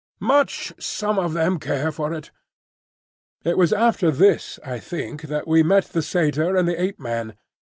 [0.19, 2.31] "Much some of them care for it!"
[3.45, 7.35] It was after this, I think, that we met the Satyr and the Ape man.